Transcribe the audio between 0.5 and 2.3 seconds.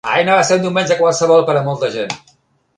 un diumenge qualsevol per a molta gent.